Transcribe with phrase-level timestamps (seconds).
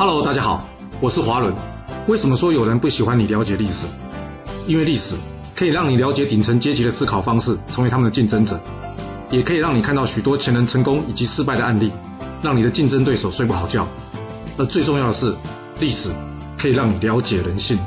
[0.00, 0.66] Hello，大家好，
[0.98, 1.54] 我是华伦。
[2.08, 3.86] 为什么说有人不喜欢你了解历史？
[4.66, 5.14] 因为历史
[5.54, 8.58] 可以让你了解顶层阶级的思考方式，成为他们的竞争者，
[9.28, 11.92] 也可以让你看到许多前人成功以及失败的案例，
[12.42, 13.86] 让你的竞争对手睡不好觉。
[14.56, 15.34] 而最重要的是，
[15.80, 16.08] 历史
[16.56, 17.78] 可以让你了解人性。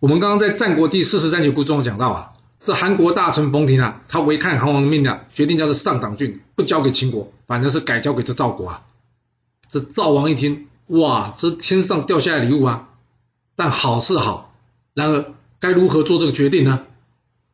[0.00, 2.32] 我们刚刚在战国第四十三集故中讲到啊，
[2.66, 8.82] 这韩国大臣冯亭啊，他违抗韩王的命令，决定将这上党郡不交给秦国，反正是改交给这赵国啊。
[9.70, 12.88] 这赵王一听，哇，这天上掉下来礼物啊！
[13.54, 14.52] 但好是好，
[14.94, 16.82] 然而该如何做这个决定呢？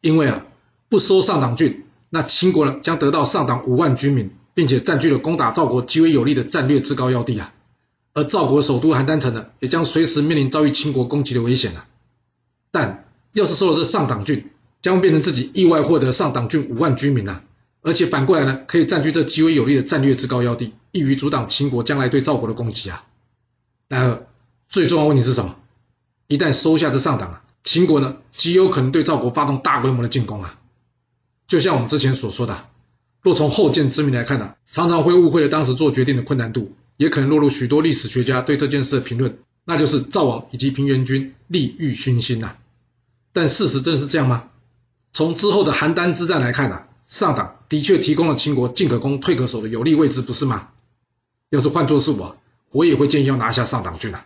[0.01, 0.47] 因为啊，
[0.89, 7.53] 不收上党郡，那秦国呢将得到上党五万军民，并且占据了攻打赵国极为有利的战略制高要地啊。
[8.15, 11.87] 而赵国首都邯郸城呢，也将随时面临遭遇秦国攻击的危险啊。
[12.71, 14.51] 但要是收了这上党郡，
[14.83, 17.41] 将变成自己意外获得上党郡五万居民呐，
[17.81, 23.05] 而且反过来呢，可以占据这极为有利的战略制高要地，易于阻挡秦国将来对赵国的攻击啊。
[23.89, 24.27] 然而，
[24.69, 25.57] 最重要问题是什么？
[26.27, 30.59] 一旦收下这上党啊，秦国呢极有可能对赵国发动大规模的进攻啊。
[31.47, 32.67] 就像我们之前所说的，
[33.21, 42.57] 若从后见之明来看呢，常常会误会了当时做决定的困难度，也可能落入许多历史学家对这件事的评论，那就是赵王以及平原君利欲熏心呐。
[43.33, 44.49] 但事实真是这样吗？
[45.13, 50.69] 从之后的邯郸之战来看啊，上党的确提供了秦国进可攻退可守的有利位置，不是吗？
[51.51, 52.39] 要是换作是我，
[52.71, 54.25] 我也会建议要拿下上党郡啊。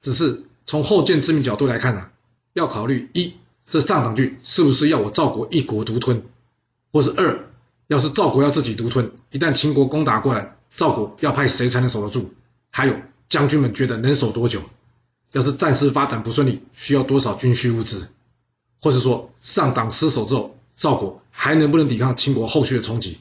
[0.00, 2.08] 只是从后见之明角度来看呢，
[2.52, 3.34] 要考虑一，
[3.68, 6.22] 这上党郡是不是要我赵国一国独吞，
[6.92, 7.44] 或是二，
[7.88, 12.32] 要是赵国要自己独吞，一旦秦国攻打过来，赵国要派谁才能守得住？
[12.70, 12.94] 还有
[13.28, 14.62] 将军们觉得能守多久？
[15.32, 18.06] 要是战事发展不顺利，需要多少军需物资？
[18.80, 23.18] 或者说上党失守之后，赵国还能不能抵抗秦国后续的冲击？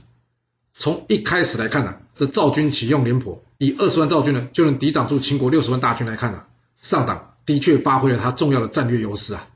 [0.74, 6.44] 从一开始来看呢，这赵军启用廉颇，以二十万赵军呢就能抵挡住秦国六十万大军来看呢，
[6.76, 9.48] 上党的确发挥了他重要的战略优势啊。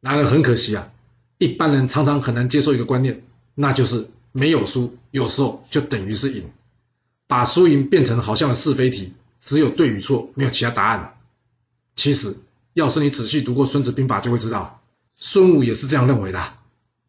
[0.00, 0.90] 然而很可惜啊，
[1.38, 3.22] 一般人常常很难接受一个观念，
[3.54, 6.50] 那就是没有输，有时候就等于是赢，
[7.28, 11.14] 把输赢变成好像是非题，只有对与错，没有其他答案了。
[11.94, 12.36] 其实，
[12.74, 14.80] 要是你仔细读过《孙子兵法》，就会知道。
[15.18, 16.40] 孙武也是这样认为的，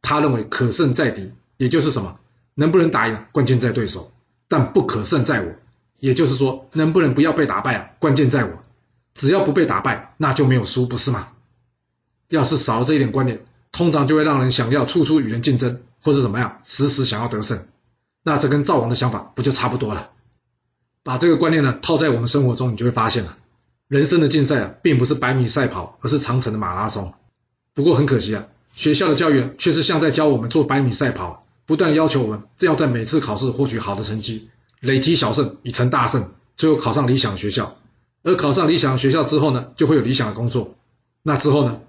[0.02, 2.20] 他认为可胜在敌，也就是什么，
[2.56, 4.14] 能不能打赢，关键在对手，
[4.48, 5.54] 但不可胜在我，
[6.00, 8.64] 也就是说，能不能不要被打败啊，关键在我，
[9.14, 11.34] 只要不被打败，那就没有输，不是吗？
[12.30, 17.68] 要是少了这一点观念，通常就会让人想要处处与人竞争，或是怎么样，时时想要得胜，
[18.24, 20.12] 那这跟赵王的想法不就差不多了？
[21.04, 23.38] 把这个观念呢套在我们生活中，你就会发现了，
[23.90, 27.14] 人生的竞赛啊，并不是百米赛跑，而是长城的马拉松。
[27.78, 34.50] 不过很可惜啊，学校的教育却是像在教我们做百米赛跑，不断要求我们要在每次考试获取好的成绩，
[34.80, 37.78] 累积小胜以成大胜，最后考上理想学校。
[38.24, 40.74] 而考上理想学校之后呢，就会有理想的工作，
[41.22, 41.82] 那之后呢，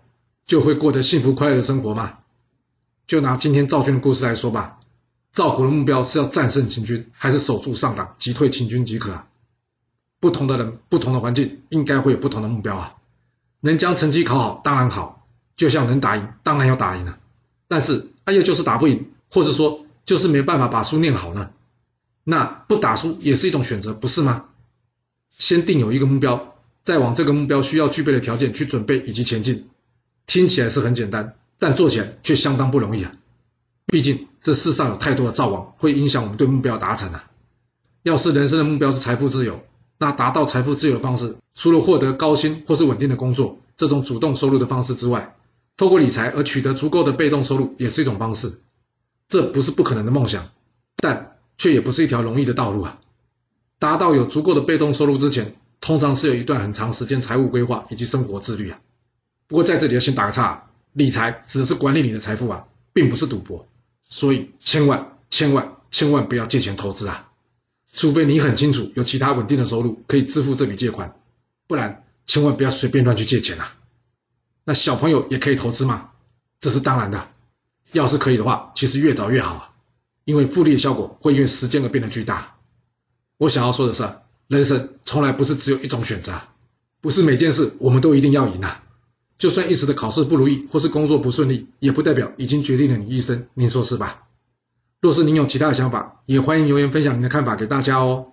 [0.46, 2.18] 就会过得幸福快乐的生活嘛。
[3.06, 4.80] 就拿今天赵军的故事来说吧，
[5.32, 9.22] 赵国的目标是要战胜秦军，还是守住上党，击退秦军即可？
[10.20, 12.96] 不同的人，不同的环境，应该会有不同的目标啊。
[13.60, 15.14] 能将成绩考好，当然好。
[15.58, 17.18] 就像能打赢，当然要打赢了，
[17.66, 21.50] 但是哎呀，就是打不赢，或者说就是没办法把书念好呢，
[22.24, 24.46] 那不打书也是一种选择，不是吗？
[25.36, 26.54] 先定有一个目标，
[26.84, 29.68] 再往这个目标需要具备的条件去准备以及前进，
[30.26, 33.12] 听起来是很简单，但做起来却相当不容易啊。
[33.86, 37.24] 毕竟这世上有太多的造网，会影响我们对目标达成啊。
[38.04, 39.64] 要是人生的目标是财富自由，
[39.98, 45.34] 那达到财富自由的方式，除了获得高薪或是稳定的工作这种主动收入的方式之外，
[45.78, 48.60] 透过理财而取得足够的被动收入也是一种方式，
[49.28, 50.50] 这不是不可能的梦想，
[50.96, 53.00] 但却也不是一条容易的道路啊！
[53.78, 58.80] 达到有足够的被动收入之前，通常是有一段很长时间财务规划以及生活自律啊。
[59.46, 63.68] 不过在这里要先打个岔，理财指的是管理你的财富啊，并不是赌博，
[64.02, 67.30] 所以千万千万千万不要借钱投资啊！
[67.94, 71.14] 除非你很清楚有其他稳定的收入可以支付这笔借款，
[71.68, 73.76] 不然千万不要随便乱去借钱啊！
[74.68, 76.10] 那小朋友也可以投资吗？
[76.60, 77.26] 这是当然的。
[77.92, 79.74] 要是可以的话，其实越早越好，
[80.26, 82.56] 因为复利的效果会因为时间而变得巨大。
[83.38, 84.06] 我想要说的是，
[84.46, 86.38] 人生从来不是只有一种选择，
[87.00, 88.84] 不是每件事我们都一定要赢啊。
[89.38, 93.48] 就算一时的考试不如意或是工作不顺利，也不代表已经决定了你一生。
[93.54, 94.24] 您说是吧？
[95.00, 98.32] 若是您有其他的想法，也欢迎留言分享您的看法给大家哦。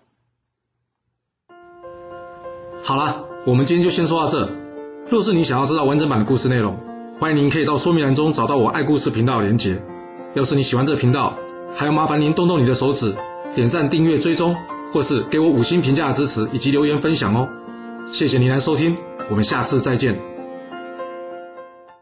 [2.84, 4.65] 好了，我们今天就先说到这。
[5.08, 6.78] 若是你想要知道完整版的故事内容，
[7.20, 9.80] 欢迎您可以到说明栏中找到我爱故事频道的连结。
[10.34, 11.38] 要是你喜欢这个频道，
[11.76, 13.16] 还要麻烦您动动你的手指，
[13.54, 14.56] 点赞、订阅、追踪，
[14.92, 17.48] 或是给我五星评价的支持以及留言分享哦。
[18.12, 18.98] 谢谢您来收听，
[19.30, 20.35] 我们下次再见。